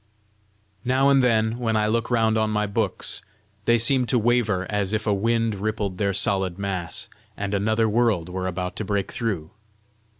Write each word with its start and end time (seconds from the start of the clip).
Now 0.83 1.09
and 1.09 1.21
then, 1.21 1.59
when 1.59 1.77
I 1.77 1.85
look 1.85 2.09
round 2.09 2.35
on 2.35 2.49
my 2.49 2.65
books, 2.65 3.21
they 3.65 3.77
seem 3.77 4.07
to 4.07 4.17
waver 4.17 4.65
as 4.67 4.93
if 4.93 5.05
a 5.05 5.13
wind 5.13 5.53
rippled 5.53 5.99
their 5.99 6.11
solid 6.11 6.57
mass, 6.57 7.07
and 7.37 7.53
another 7.53 7.87
world 7.87 8.27
were 8.27 8.47
about 8.47 8.75
to 8.77 8.83
break 8.83 9.11
through. 9.11 9.51